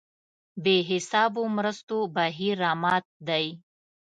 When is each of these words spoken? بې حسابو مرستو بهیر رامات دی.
بې 0.63 0.75
حسابو 0.89 1.43
مرستو 1.57 1.97
بهیر 2.15 2.55
رامات 2.63 3.05
دی. 3.27 3.45